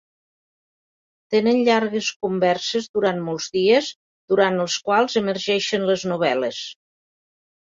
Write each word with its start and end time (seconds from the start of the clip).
Tenen 1.33 1.59
llargues 1.67 2.09
converses 2.27 2.87
durant 2.99 3.21
molts 3.27 3.51
dies, 3.59 3.91
durant 4.35 4.59
els 4.65 4.79
quals 4.89 5.19
emergeixen 5.23 5.87
les 5.93 6.09
novel·les. 6.15 6.65